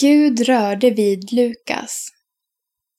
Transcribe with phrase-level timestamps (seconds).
[0.00, 2.06] Gud rörde vid Lukas.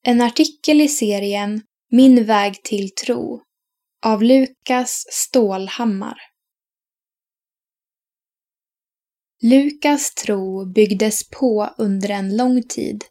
[0.03, 3.41] En artikel i serien Min väg till tro
[4.05, 6.17] av Lukas Stålhammar.
[9.43, 13.03] Lukas tro byggdes på under en lång tid,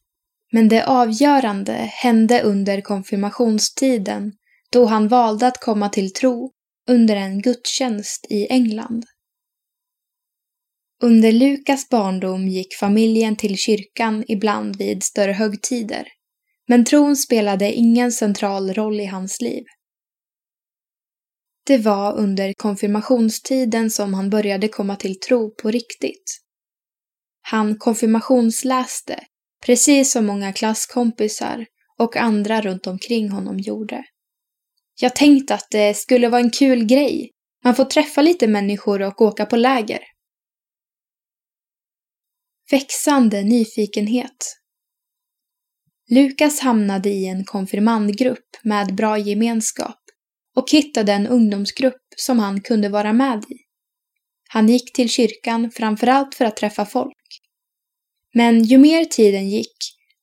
[0.53, 4.33] men det avgörande hände under konfirmationstiden
[4.73, 6.53] då han valde att komma till tro
[6.89, 9.05] under en gudstjänst i England.
[11.03, 16.09] Under Lukas barndom gick familjen till kyrkan ibland vid större högtider,
[16.69, 19.65] men tron spelade ingen central roll i hans liv.
[21.67, 26.41] Det var under konfirmationstiden som han började komma till tro på riktigt.
[27.43, 29.25] Han konfirmationsläste,
[29.67, 31.67] precis som många klasskompisar
[31.99, 34.05] och andra runt omkring honom gjorde.
[35.01, 37.31] Jag tänkte att det skulle vara en kul grej.
[37.65, 40.01] Man får träffa lite människor och åka på läger.
[42.71, 44.57] Växande nyfikenhet.
[46.11, 49.99] Lukas hamnade i en konfirmandgrupp med bra gemenskap
[50.57, 53.57] och hittade en ungdomsgrupp som han kunde vara med i.
[54.49, 57.41] Han gick till kyrkan framförallt för att träffa folk.
[58.35, 59.77] Men ju mer tiden gick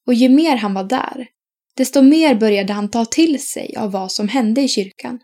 [0.07, 1.27] och ju mer han var där,
[1.75, 5.19] desto mer började han ta till sig av vad som hände i kyrkan.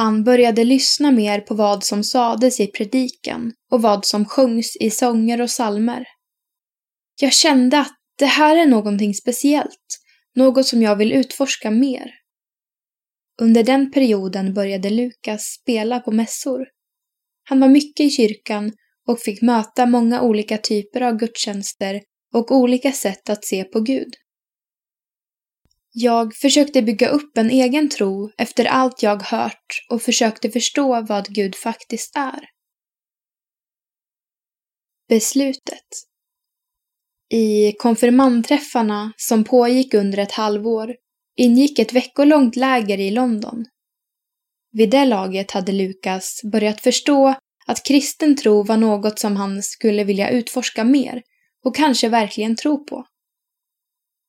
[0.00, 4.90] Han började lyssna mer på vad som sades i predikan och vad som sjöngs i
[4.90, 6.04] sånger och salmer.
[7.20, 9.98] Jag kände att det här är någonting speciellt,
[10.34, 12.10] något som jag vill utforska mer.
[13.40, 16.66] Under den perioden började Lukas spela på mässor.
[17.48, 18.72] Han var mycket i kyrkan
[19.08, 22.00] och fick möta många olika typer av gudstjänster
[22.34, 24.14] och olika sätt att se på Gud.
[25.92, 31.26] Jag försökte bygga upp en egen tro efter allt jag hört och försökte förstå vad
[31.26, 32.40] Gud faktiskt är.
[35.08, 35.86] Beslutet
[37.28, 40.94] I konfirmandträffarna som pågick under ett halvår
[41.36, 43.64] ingick ett veckolångt läger i London.
[44.72, 47.34] Vid det laget hade Lukas börjat förstå
[47.66, 51.22] att kristen tro var något som han skulle vilja utforska mer
[51.64, 53.06] och kanske verkligen tro på.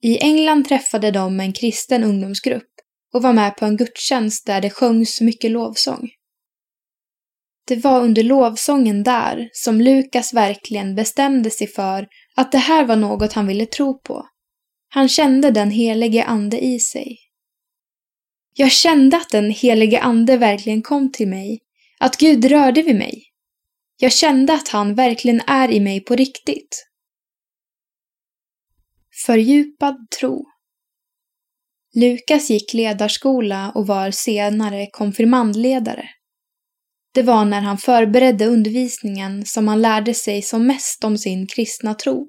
[0.01, 2.72] I England träffade de en kristen ungdomsgrupp
[3.13, 6.09] och var med på en gudstjänst där det sjöngs mycket lovsång.
[7.67, 12.95] Det var under lovsången där som Lukas verkligen bestämde sig för att det här var
[12.95, 14.25] något han ville tro på.
[14.89, 17.18] Han kände den helige ande i sig.
[18.53, 21.59] Jag kände att den helige ande verkligen kom till mig,
[22.00, 23.23] att Gud rörde vid mig.
[23.97, 26.91] Jag kände att han verkligen är i mig på riktigt.
[29.26, 30.46] Fördjupad tro
[31.96, 36.10] Lukas gick ledarskola och var senare konfirmandledare.
[37.14, 41.94] Det var när han förberedde undervisningen som han lärde sig som mest om sin kristna
[41.94, 42.28] tro.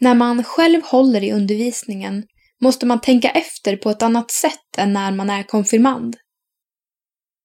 [0.00, 2.24] När man själv håller i undervisningen
[2.60, 6.16] måste man tänka efter på ett annat sätt än när man är konfirmand.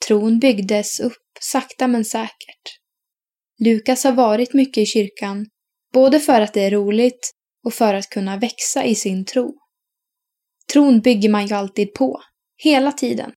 [0.08, 2.80] Tron byggdes upp sakta men säkert.
[3.60, 5.46] Lukas har varit mycket i kyrkan,
[5.94, 7.32] både för att det är roligt
[7.64, 9.56] och för att kunna växa i sin tro.
[10.74, 12.22] Tron bygger man ju alltid på,
[12.58, 13.32] hela tiden.